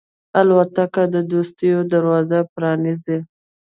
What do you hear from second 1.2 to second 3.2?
دوستیو دروازې پرانیزي.